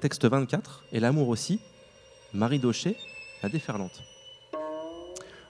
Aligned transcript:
Texte 0.00 0.26
24, 0.26 0.84
et 0.92 1.00
l'amour 1.00 1.28
aussi, 1.28 1.58
Marie 2.32 2.60
Daucher, 2.60 2.96
la 3.42 3.48
déferlante. 3.48 4.04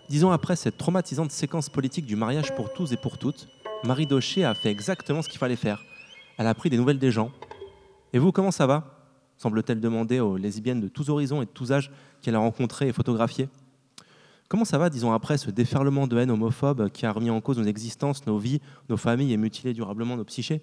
Dix 0.09 0.25
ans 0.25 0.31
après 0.31 0.57
cette 0.57 0.79
traumatisante 0.79 1.31
séquence 1.31 1.69
politique 1.69 2.07
du 2.07 2.17
mariage 2.17 2.55
pour 2.55 2.73
tous 2.73 2.91
et 2.95 2.97
pour 2.97 3.19
toutes, 3.19 3.47
Marie 3.85 4.07
Daucher 4.07 4.45
a 4.45 4.55
fait 4.55 4.71
exactement 4.71 5.21
ce 5.21 5.29
qu'il 5.29 5.39
fallait 5.39 5.55
faire. 5.55 5.85
Elle 6.39 6.47
a 6.47 6.55
pris 6.55 6.71
des 6.71 6.79
nouvelles 6.79 6.99
des 6.99 7.11
gens. 7.11 7.31
Et 8.15 8.19
vous, 8.19 8.33
comment 8.33 8.51
ça 8.51 8.67
va? 8.67 9.07
Semble-t-elle 9.37 9.81
demander 9.81 10.19
aux 10.19 10.39
lesbiennes 10.39 10.81
de 10.81 10.89
tous 10.89 11.11
horizons 11.11 11.43
et 11.43 11.45
de 11.45 11.51
tous 11.51 11.71
âges 11.71 11.91
qu'elle 12.23 12.35
a 12.35 12.39
rencontrées 12.39 12.89
et 12.89 12.93
photographiées. 12.95 13.51
Comment 14.49 14.65
ça 14.65 14.79
va, 14.79 14.89
disons, 14.89 15.13
après 15.13 15.37
ce 15.37 15.51
déferlement 15.51 16.07
de 16.07 16.17
haine 16.17 16.31
homophobe 16.31 16.89
qui 16.89 17.05
a 17.05 17.13
remis 17.13 17.29
en 17.29 17.43
cause 17.43 17.59
nos 17.59 17.65
existences, 17.65 18.27
nos 18.27 18.39
vies, 18.39 18.63
nos 18.89 18.97
familles 18.97 19.35
et 19.35 19.37
mutilé 19.37 19.75
durablement 19.75 20.17
nos 20.17 20.25
psychés? 20.25 20.63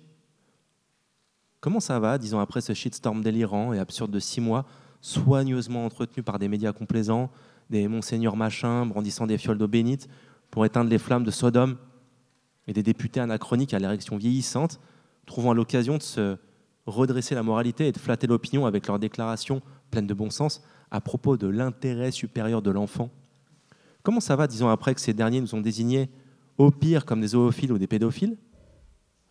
Comment 1.66 1.79
ça 1.79 2.00
va, 2.00 2.20
disons, 2.20 2.39
après 2.39 2.61
ce 2.61 2.73
shitstorm 2.75 3.23
délirant 3.23 3.73
et 3.73 3.79
absurde 3.79 4.11
de 4.11 4.20
six 4.20 4.39
mois, 4.39 4.66
soigneusement 5.02 5.84
entretenu 5.84 6.21
par 6.21 6.38
des 6.38 6.48
médias 6.48 6.73
complaisants, 6.73 7.31
des 7.71 7.88
monseigneurs 7.88 8.35
machins 8.35 8.88
brandissant 8.88 9.26
des 9.26 9.40
fioles 9.40 9.57
d'eau 9.57 9.67
bénite 9.67 10.07
pour 10.52 10.63
éteindre 10.63 10.91
les 10.91 10.99
flammes 10.99 11.23
de 11.23 11.31
Sodome, 11.31 11.77
et 12.67 12.73
des 12.73 12.84
députés 12.84 13.20
anachroniques 13.20 13.73
à 13.73 13.80
l'érection 13.80 14.16
vieillissante, 14.16 14.80
trouvant 15.26 15.55
l'occasion 15.55 15.98
de 15.98 16.04
se 16.04 16.38
redresser 16.85 17.34
la 17.34 17.41
moralité 17.41 17.88
et 17.88 17.91
de 17.91 17.98
flatter 17.98 18.27
l'opinion 18.27 18.68
avec 18.68 18.85
leurs 18.85 18.99
déclarations 18.99 19.63
pleines 19.90 20.05
de 20.05 20.13
bon 20.13 20.29
sens 20.29 20.62
à 20.91 21.02
propos 21.02 21.35
de 21.35 21.48
l'intérêt 21.48 22.12
supérieur 22.12 22.62
de 22.62 22.70
l'enfant. 22.70 23.09
Comment 24.04 24.20
ça 24.20 24.35
va, 24.35 24.45
disons 24.45 24.70
après, 24.70 24.93
que 24.93 25.02
ces 25.02 25.16
derniers 25.16 25.41
nous 25.41 25.55
ont 25.55 25.62
désignés 25.62 26.12
au 26.59 26.70
pire 26.70 27.05
comme 27.05 27.21
des 27.21 27.29
zoophiles 27.29 27.71
ou 27.71 27.79
des 27.79 27.88
pédophiles, 27.88 28.38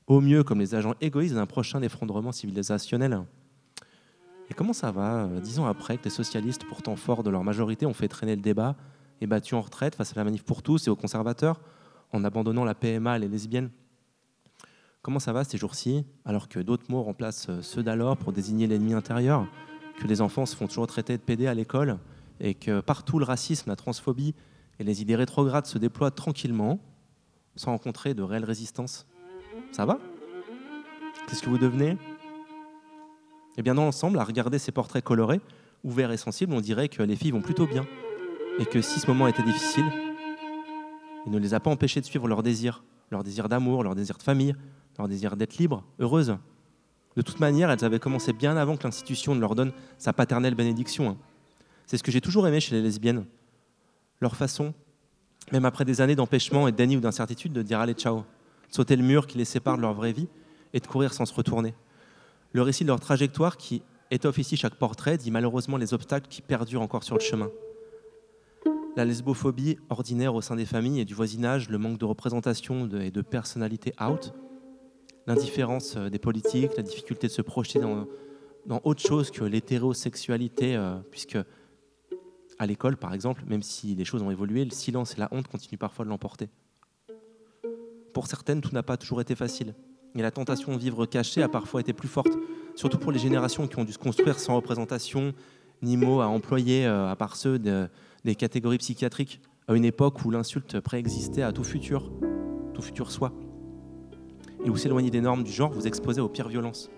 au 0.06 0.20
mieux 0.20 0.44
comme 0.44 0.60
les 0.60 0.74
agents 0.74 0.94
égoïstes 1.00 1.34
d'un 1.34 1.46
prochain 1.46 1.82
effondrement 1.82 2.32
civilisationnel. 2.32 3.22
Et 4.50 4.54
comment 4.54 4.72
ça 4.72 4.90
va, 4.90 5.24
euh, 5.24 5.40
disons 5.40 5.66
après, 5.66 5.96
que 5.96 6.04
les 6.04 6.10
socialistes, 6.10 6.64
pourtant 6.68 6.96
forts 6.96 7.22
de 7.22 7.30
leur 7.30 7.44
majorité, 7.44 7.86
ont 7.86 7.94
fait 7.94 8.08
traîner 8.08 8.36
le 8.36 8.42
débat 8.42 8.76
et 9.20 9.26
battu 9.26 9.54
en 9.54 9.62
retraite 9.62 9.94
face 9.94 10.12
à 10.12 10.16
la 10.16 10.24
manif 10.24 10.42
pour 10.42 10.62
tous 10.62 10.86
et 10.86 10.90
aux 10.90 10.96
conservateurs, 10.96 11.60
en 12.12 12.24
abandonnant 12.24 12.64
la 12.64 12.74
PMA 12.74 13.16
et 13.16 13.20
les 13.20 13.28
lesbiennes? 13.28 13.70
Comment 15.00 15.18
ça 15.18 15.32
va 15.32 15.44
ces 15.44 15.58
jours-ci, 15.58 16.04
alors 16.24 16.48
que 16.48 16.58
d'autres 16.58 16.90
mots 16.90 17.02
remplacent 17.02 17.48
euh, 17.48 17.62
ceux 17.62 17.82
d'alors 17.82 18.16
pour 18.18 18.32
désigner 18.32 18.66
l'ennemi 18.66 18.92
intérieur, 18.92 19.46
que 19.98 20.06
les 20.06 20.20
enfants 20.20 20.44
se 20.44 20.54
font 20.56 20.66
toujours 20.66 20.86
traiter 20.86 21.16
de 21.16 21.22
PD 21.22 21.46
à 21.46 21.54
l'école, 21.54 21.98
et 22.40 22.54
que 22.54 22.80
partout 22.80 23.18
le 23.18 23.24
racisme, 23.24 23.70
la 23.70 23.76
transphobie 23.76 24.34
et 24.78 24.84
les 24.84 25.00
idées 25.00 25.16
rétrogrades 25.16 25.66
se 25.66 25.78
déploient 25.78 26.10
tranquillement, 26.10 26.80
sans 27.56 27.70
rencontrer 27.70 28.12
de 28.12 28.22
réelle 28.22 28.44
résistance 28.44 29.06
Ça 29.74 29.84
va 29.84 29.98
Qu'est-ce 31.26 31.42
que 31.42 31.50
vous 31.50 31.58
devenez 31.58 31.96
Eh 33.56 33.62
bien, 33.62 33.74
dans 33.74 33.84
l'ensemble, 33.84 34.20
à 34.20 34.24
regarder 34.24 34.60
ces 34.60 34.70
portraits 34.70 35.02
colorés, 35.02 35.40
ouverts 35.82 36.12
et 36.12 36.16
sensibles, 36.16 36.54
on 36.54 36.60
dirait 36.60 36.88
que 36.88 37.02
les 37.02 37.16
filles 37.16 37.32
vont 37.32 37.42
plutôt 37.42 37.66
bien, 37.66 37.84
et 38.60 38.66
que 38.66 38.80
si 38.80 39.00
ce 39.00 39.08
moment 39.08 39.26
était 39.26 39.42
difficile, 39.42 39.84
il 41.26 41.32
ne 41.32 41.38
les 41.40 41.54
a 41.54 41.58
pas 41.58 41.70
empêchés 41.70 42.00
de 42.00 42.06
suivre 42.06 42.28
leurs 42.28 42.44
désirs, 42.44 42.84
leur 43.10 43.24
désir 43.24 43.48
d'amour, 43.48 43.82
leur 43.82 43.96
désir 43.96 44.16
de 44.16 44.22
famille, 44.22 44.54
leur 44.96 45.08
désir 45.08 45.34
d'être 45.34 45.56
libre, 45.56 45.82
heureuse. 45.98 46.36
De 47.16 47.22
toute 47.22 47.40
manière, 47.40 47.68
elles 47.68 47.84
avaient 47.84 47.98
commencé 47.98 48.32
bien 48.32 48.56
avant 48.56 48.76
que 48.76 48.84
l'institution 48.84 49.34
ne 49.34 49.40
leur 49.40 49.56
donne 49.56 49.72
sa 49.98 50.12
paternelle 50.12 50.54
bénédiction. 50.54 51.08
Hein. 51.10 51.16
C'est 51.86 51.96
ce 51.96 52.04
que 52.04 52.12
j'ai 52.12 52.20
toujours 52.20 52.46
aimé 52.46 52.60
chez 52.60 52.76
les 52.76 52.82
lesbiennes. 52.82 53.24
Leur 54.20 54.36
façon, 54.36 54.72
même 55.50 55.64
après 55.64 55.84
des 55.84 56.00
années 56.00 56.14
d'empêchement 56.14 56.68
et 56.68 56.72
déni 56.72 56.96
ou 56.96 57.00
d'incertitude, 57.00 57.52
de 57.52 57.62
dire 57.62 57.80
allez 57.80 57.94
ciao, 57.94 58.22
sauter 58.74 58.96
le 58.96 59.04
mur 59.04 59.28
qui 59.28 59.38
les 59.38 59.44
sépare 59.44 59.76
de 59.76 59.82
leur 59.82 59.94
vraie 59.94 60.12
vie 60.12 60.26
et 60.72 60.80
de 60.80 60.86
courir 60.86 61.12
sans 61.12 61.26
se 61.26 61.34
retourner. 61.34 61.74
Le 62.52 62.62
récit 62.62 62.82
de 62.82 62.88
leur 62.88 62.98
trajectoire 62.98 63.56
qui 63.56 63.82
étoffe 64.10 64.38
ici 64.38 64.56
chaque 64.56 64.74
portrait 64.74 65.16
dit 65.16 65.30
malheureusement 65.30 65.76
les 65.76 65.94
obstacles 65.94 66.26
qui 66.28 66.42
perdurent 66.42 66.82
encore 66.82 67.04
sur 67.04 67.14
le 67.14 67.20
chemin. 67.20 67.50
La 68.96 69.04
lesbophobie 69.04 69.78
ordinaire 69.90 70.34
au 70.34 70.40
sein 70.40 70.56
des 70.56 70.66
familles 70.66 70.98
et 70.98 71.04
du 71.04 71.14
voisinage, 71.14 71.68
le 71.68 71.78
manque 71.78 71.98
de 71.98 72.04
représentation 72.04 72.88
et 73.00 73.12
de 73.12 73.22
personnalité 73.22 73.92
out, 74.04 74.34
l'indifférence 75.28 75.94
euh, 75.96 76.08
des 76.10 76.18
politiques, 76.18 76.76
la 76.76 76.82
difficulté 76.82 77.28
de 77.28 77.32
se 77.32 77.42
projeter 77.42 77.78
dans, 77.78 78.06
autre 78.82 79.02
chose 79.02 79.30
que 79.30 79.44
l'hétérosexualité, 79.44 80.74
euh, 80.74 80.96
puisque 81.12 81.38
à 82.58 82.66
l'école, 82.66 82.96
par 82.96 83.14
exemple, 83.14 83.44
même 83.46 83.62
si 83.62 83.94
les 83.94 84.04
choses 84.04 84.22
ont 84.22 84.30
évolué, 84.30 84.64
le 84.64 84.70
silence 84.70 85.14
et 85.14 85.20
la 85.20 85.28
honte 85.32 85.46
continuent 85.46 85.78
parfois 85.78 86.04
de 86.04 86.10
l'emporter. 86.10 86.48
Pour 88.14 88.26
certaines, 88.26 88.62
tout 88.62 88.72
n'a 88.72 88.82
pas 88.82 88.96
toujours 88.96 89.20
été 89.20 89.34
facile. 89.34 89.74
Et 90.14 90.22
la 90.22 90.30
tentation 90.30 90.72
de 90.72 90.78
vivre 90.78 91.04
caché 91.04 91.42
a 91.42 91.48
parfois 91.48 91.80
été 91.80 91.92
plus 91.92 92.08
forte, 92.08 92.32
surtout 92.76 92.96
pour 92.96 93.12
les 93.12 93.18
générations 93.18 93.66
qui 93.66 93.78
ont 93.78 93.84
dû 93.84 93.92
se 93.92 93.98
construire 93.98 94.38
sans 94.38 94.54
représentation 94.54 95.34
ni 95.82 95.96
mots 95.96 96.20
à 96.22 96.28
employer, 96.28 96.86
euh, 96.86 97.10
à 97.10 97.16
part 97.16 97.36
ceux 97.36 97.58
des 97.58 98.34
catégories 98.36 98.78
psychiatriques, 98.78 99.40
à 99.68 99.74
une 99.74 99.84
époque 99.84 100.24
où 100.24 100.30
l'insulte 100.30 100.80
préexistait 100.80 101.42
à 101.42 101.52
tout 101.52 101.64
futur, 101.64 102.10
tout 102.72 102.80
futur 102.80 103.10
soi 103.10 103.32
et 104.64 104.70
où 104.70 104.76
s'éloigner 104.76 105.10
des 105.10 105.20
normes 105.20 105.44
du 105.44 105.52
genre 105.52 105.70
vous 105.72 105.86
exposez 105.86 106.20
aux 106.20 106.28
pires 106.28 106.48
violences. 106.48 106.90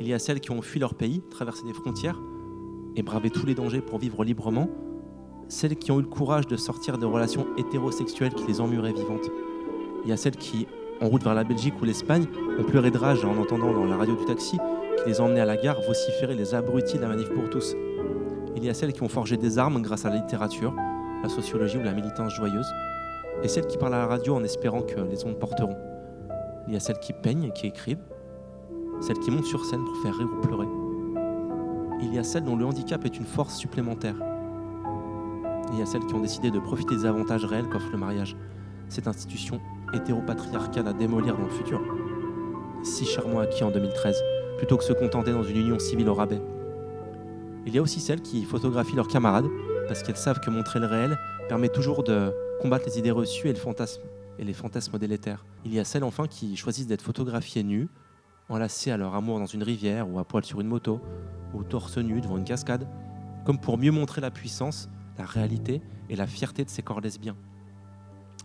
Il 0.00 0.06
y 0.06 0.12
a 0.12 0.18
celles 0.18 0.40
qui 0.40 0.50
ont 0.50 0.62
fui 0.62 0.78
leur 0.78 0.94
pays, 0.94 1.22
traversé 1.30 1.64
des 1.64 1.72
frontières 1.72 2.18
et 2.96 3.02
bravé 3.02 3.30
tous 3.30 3.46
les 3.46 3.54
dangers 3.54 3.80
pour 3.80 3.98
vivre 3.98 4.24
librement, 4.24 4.68
celles 5.48 5.76
qui 5.76 5.90
ont 5.90 5.98
eu 5.98 6.02
le 6.02 6.08
courage 6.08 6.46
de 6.46 6.56
sortir 6.56 6.98
de 6.98 7.06
relations 7.06 7.46
hétérosexuelles 7.56 8.34
qui 8.34 8.46
les 8.46 8.60
emmuraient 8.60 8.92
vivantes. 8.92 9.30
Il 10.04 10.10
y 10.10 10.12
a 10.12 10.16
celles 10.16 10.36
qui, 10.36 10.66
en 11.00 11.08
route 11.08 11.22
vers 11.22 11.34
la 11.34 11.44
Belgique 11.44 11.74
ou 11.80 11.84
l'Espagne, 11.84 12.26
ont 12.58 12.64
pleuré 12.64 12.90
de 12.90 12.98
rage 12.98 13.24
en 13.24 13.36
entendant 13.36 13.72
dans 13.72 13.84
la 13.84 13.96
radio 13.96 14.16
du 14.16 14.24
taxi 14.24 14.58
qui 14.98 15.08
les 15.08 15.20
emmenait 15.20 15.40
à 15.40 15.44
la 15.44 15.56
gare 15.56 15.80
vociférer 15.80 16.34
les 16.34 16.54
abrutis 16.54 16.96
de 16.96 17.02
la 17.02 17.08
manif 17.08 17.28
pour 17.30 17.48
tous. 17.50 17.76
Il 18.56 18.64
y 18.64 18.68
a 18.68 18.74
celles 18.74 18.92
qui 18.92 19.02
ont 19.02 19.08
forgé 19.08 19.36
des 19.36 19.58
armes 19.58 19.80
grâce 19.80 20.04
à 20.04 20.10
la 20.10 20.16
littérature, 20.16 20.74
la 21.22 21.28
sociologie 21.28 21.78
ou 21.78 21.82
la 21.82 21.92
militance 21.92 22.34
joyeuse, 22.34 22.66
et 23.42 23.48
celles 23.48 23.66
qui 23.66 23.78
parlent 23.78 23.94
à 23.94 23.98
la 23.98 24.06
radio 24.06 24.34
en 24.34 24.44
espérant 24.44 24.82
que 24.82 25.00
les 25.00 25.24
ondes 25.24 25.38
porteront. 25.38 25.76
Il 26.66 26.74
y 26.74 26.76
a 26.76 26.80
celles 26.80 26.98
qui 26.98 27.12
peignent 27.12 27.52
qui 27.52 27.68
écrivent, 27.68 28.02
celles 29.00 29.18
qui 29.20 29.30
montent 29.30 29.46
sur 29.46 29.64
scène 29.64 29.84
pour 29.84 29.96
faire 30.02 30.16
rire 30.16 30.28
ou 30.32 30.40
pleurer. 30.40 30.68
Il 32.00 32.12
y 32.12 32.18
a 32.18 32.24
celles 32.24 32.44
dont 32.44 32.56
le 32.56 32.64
handicap 32.64 33.04
est 33.04 33.16
une 33.16 33.24
force 33.24 33.56
supplémentaire. 33.56 34.16
Il 35.72 35.78
y 35.78 35.82
a 35.82 35.86
celles 35.86 36.04
qui 36.06 36.14
ont 36.14 36.20
décidé 36.20 36.50
de 36.50 36.58
profiter 36.58 36.96
des 36.96 37.06
avantages 37.06 37.44
réels 37.44 37.68
qu'offre 37.68 37.90
le 37.92 37.98
mariage, 37.98 38.36
cette 38.88 39.06
institution 39.06 39.60
hétéropatriarcale 39.92 40.88
à 40.88 40.92
démolir 40.92 41.36
dans 41.36 41.44
le 41.44 41.50
futur. 41.50 41.80
Si 42.82 43.04
chèrement 43.04 43.40
acquis 43.40 43.64
en 43.64 43.70
2013, 43.70 44.22
plutôt 44.58 44.76
que 44.76 44.84
se 44.84 44.92
contenter 44.92 45.32
dans 45.32 45.42
une 45.42 45.56
union 45.56 45.78
civile 45.78 46.08
au 46.08 46.14
rabais. 46.14 46.40
Il 47.66 47.74
y 47.74 47.78
a 47.78 47.82
aussi 47.82 48.00
celles 48.00 48.22
qui 48.22 48.44
photographient 48.44 48.96
leurs 48.96 49.08
camarades 49.08 49.46
parce 49.86 50.02
qu'elles 50.02 50.16
savent 50.16 50.40
que 50.40 50.50
montrer 50.50 50.80
le 50.80 50.86
réel 50.86 51.18
permet 51.48 51.68
toujours 51.68 52.02
de 52.02 52.32
combattre 52.60 52.86
les 52.86 52.98
idées 52.98 53.10
reçues 53.10 53.48
et 53.48 53.54
et 54.38 54.44
les 54.44 54.52
fantasmes 54.52 54.98
délétères. 54.98 55.44
Il 55.64 55.74
y 55.74 55.78
a 55.78 55.84
celles 55.84 56.04
enfin 56.04 56.26
qui 56.26 56.56
choisissent 56.56 56.86
d'être 56.86 57.02
photographiées 57.02 57.62
nues, 57.62 57.88
enlacées 58.48 58.90
à 58.90 58.96
leur 58.96 59.14
amour 59.14 59.38
dans 59.38 59.46
une 59.46 59.62
rivière 59.62 60.08
ou 60.08 60.18
à 60.18 60.24
poil 60.24 60.44
sur 60.44 60.60
une 60.60 60.68
moto, 60.68 61.00
ou 61.54 61.62
torse 61.62 61.98
nu 61.98 62.20
devant 62.20 62.38
une 62.38 62.44
cascade, 62.44 62.88
comme 63.44 63.58
pour 63.58 63.78
mieux 63.78 63.90
montrer 63.90 64.20
la 64.20 64.30
puissance, 64.30 64.88
la 65.18 65.24
réalité 65.24 65.82
et 66.08 66.16
la 66.16 66.26
fierté 66.26 66.64
de 66.64 66.70
ces 66.70 66.82
corps 66.82 67.00
lesbiens, 67.00 67.36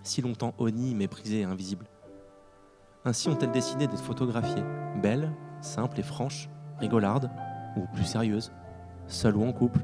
si 0.08 0.22
longtemps 0.22 0.54
honnis, 0.58 0.96
méprisés 0.96 1.42
et 1.42 1.44
invisibles. 1.44 1.86
Ainsi 3.06 3.30
ont-elles 3.30 3.52
décidé 3.52 3.88
d'être 3.88 4.02
photographiées, 4.02 4.64
belles, 5.02 5.32
simples 5.62 6.00
et 6.00 6.04
franches, 6.04 6.50
rigolardes 6.80 7.30
ou 7.76 7.86
plus 7.94 8.06
sérieuses, 8.06 8.52
seules 9.08 9.38
ou 9.38 9.46
en 9.46 9.54
couple, 9.54 9.82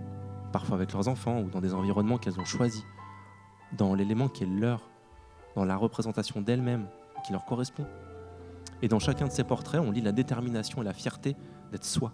parfois 0.52 0.76
avec 0.76 0.94
leurs 0.94 1.08
enfants 1.08 1.40
ou 1.40 1.50
dans 1.50 1.62
des 1.62 1.74
environnements 1.74 2.18
qu'elles 2.18 2.40
ont 2.40 2.46
choisis, 2.46 2.84
dans 3.78 3.94
l'élément 3.94 4.28
qui 4.28 4.44
est 4.44 4.48
leur, 4.48 4.90
dans 5.56 5.66
la 5.66 5.76
représentation 5.76 6.42
d'elles-mêmes 6.42 6.88
qui 7.26 7.32
leur 7.32 7.46
correspond. 7.46 7.86
Et 8.82 8.88
dans 8.88 9.00
chacun 9.00 9.28
de 9.28 9.32
ces 9.32 9.44
portraits, 9.44 9.82
on 9.82 9.92
lit 9.92 10.02
la 10.02 10.12
détermination 10.12 10.82
et 10.82 10.86
la 10.86 10.94
fierté 10.94 11.36
d'être 11.72 11.86
soi. 11.86 12.12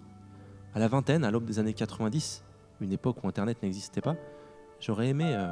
À 0.74 0.80
la 0.80 0.88
vingtaine, 0.88 1.24
à 1.24 1.32
l'aube 1.32 1.46
des 1.46 1.60
années 1.60 1.74
90, 1.74 2.44
une 2.82 2.92
époque 2.92 3.24
où 3.24 3.28
Internet 3.28 3.62
n'existait 3.64 4.02
pas, 4.02 4.16
j'aurais 4.80 5.08
aimé 5.08 5.26
euh, 5.36 5.52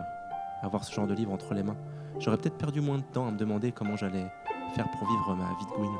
avoir 0.62 0.84
ce 0.84 0.94
genre 0.94 1.08
de 1.08 1.14
livre 1.14 1.32
entre 1.32 1.54
les 1.54 1.64
mains. 1.64 1.78
J'aurais 2.20 2.38
peut-être 2.38 2.58
perdu 2.58 2.82
moins 2.82 2.98
de 2.98 3.04
temps 3.14 3.28
à 3.28 3.32
me 3.32 3.38
demander 3.38 3.72
comment 3.72 3.96
j'allais 3.96 4.26
faire 4.76 4.90
pour 4.92 5.08
vivre 5.08 5.36
ma 5.36 5.58
vie 5.60 5.66
de 5.66 5.72
Gwyn. 5.72 5.98